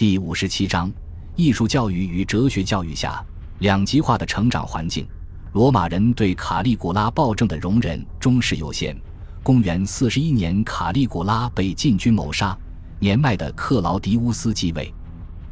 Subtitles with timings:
[0.00, 0.90] 第五十七章：
[1.36, 3.22] 艺术教育与哲学教育下
[3.58, 5.06] 两极化的成长环境。
[5.52, 8.98] 罗马人对卡利古拉暴政的容忍终是有限。
[9.42, 12.56] 公元四十一年，卡利古拉被禁军谋杀，
[12.98, 14.90] 年迈的克劳迪乌斯继位。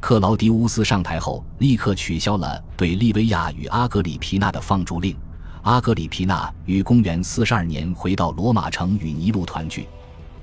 [0.00, 5.14] 克劳迪乌斯上台后，立刻取消了对利维亚与阿格里皮娜的放逐令。
[5.60, 9.86] 阿格里皮娜于公元四十二年回到罗马城与尼禄团聚。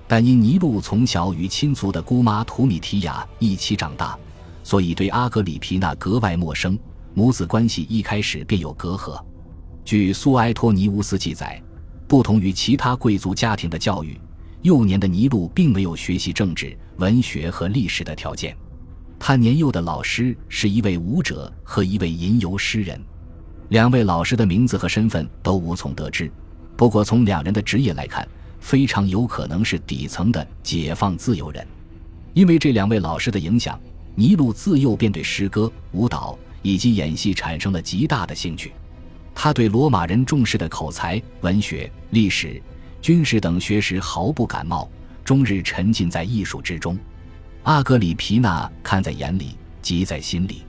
[0.08, 4.18] 但因尼禄从小与亲族的姑妈图米提亚一起长大，
[4.64, 6.78] 所以对阿格里皮娜格外陌生，
[7.14, 9.20] 母子关系一开始便有隔阂。
[9.84, 11.62] 据苏埃托尼乌斯记载，
[12.08, 14.20] 不同于其他贵族家庭的教育，
[14.62, 18.56] 幼年的尼禄并没有学习政治、文学和历史的条件。
[19.18, 23.02] 他年幼的老师是一位舞者和一位吟游诗人，
[23.70, 26.32] 两位老师的名字和身份都无从得知。
[26.76, 28.28] 不过从两人的职业来看，
[28.66, 31.64] 非常有可能是底层的解放自由人，
[32.34, 33.80] 因为这两位老师的影响，
[34.16, 38.74] 尼禄自幼便对诗歌、舞蹈以及演戏产生了极大的兴趣。
[39.36, 42.60] 他对罗马人重视的口才、文学、历史、
[43.04, 44.90] 军事等学识毫不感冒，
[45.24, 46.98] 终日沉浸在艺术之中。
[47.66, 50.64] 阿格里皮娜看在眼里，急在心里，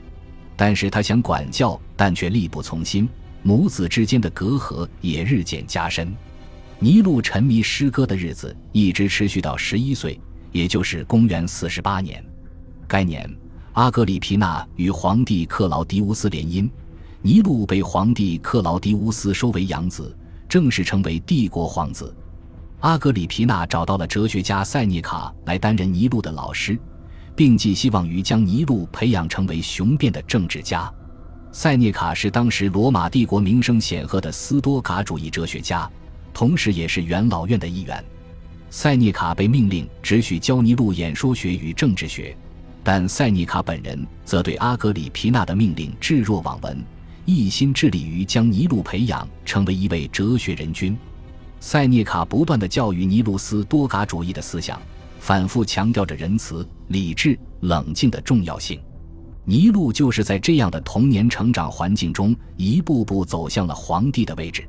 [0.54, 3.08] 但是他想管教，但却力不从心，
[3.42, 6.14] 母子之间的隔阂也日渐加深。
[6.78, 10.20] 尼禄沉迷诗歌的日子一直持续到十一岁，
[10.52, 12.22] 也就是公元四十八年。
[12.86, 13.28] 该年，
[13.72, 16.68] 阿格里皮娜与皇帝克劳狄乌斯联姻，
[17.22, 20.14] 尼禄被皇帝克劳狄乌斯收为养子，
[20.46, 22.14] 正式成为帝国皇子。
[22.80, 26.78] 阿格里皮娜找到了哲学家塞涅卡来担任尼禄的老师，
[27.34, 30.92] 并寄希望于将尼禄培养成为雄辩的政治家。
[31.52, 35.90] 塞涅卡是当时罗马帝国名声显赫的斯多噶主义哲学家。
[36.36, 38.04] 同时，也是元老院的一员。
[38.68, 42.36] 塞涅卡被命令只许教尼禄演说学与政治学，
[42.84, 46.84] 但塞涅卡本人则对阿格里皮娜的命令置若罔闻，
[47.24, 50.94] 一心致力于将尼禄培养成为一位哲学人君。
[51.58, 54.78] 塞涅卡不断的教育尼禄斯多嘎主义的思想，
[55.18, 58.78] 反复强调着仁慈、理智、冷静的重要性。
[59.46, 64.68] 尼禄就是在这样的童年成长环境中，一步步走向了皇帝的位置。